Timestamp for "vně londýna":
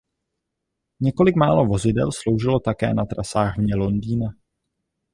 3.57-4.27